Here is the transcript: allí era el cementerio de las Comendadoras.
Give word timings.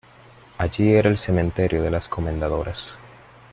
allí 0.57 0.91
era 0.95 1.09
el 1.11 1.19
cementerio 1.19 1.83
de 1.83 1.91
las 1.91 2.07
Comendadoras. 2.07 2.95